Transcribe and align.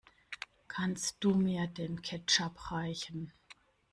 Kannst 0.67 1.17
du 1.19 1.35
mir 1.35 1.67
den 1.67 2.01
Ketchup 2.01 2.71
reichen? 2.71 3.31